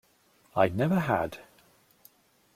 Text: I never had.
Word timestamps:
I 0.55 0.67
never 0.69 0.99
had. 1.01 1.37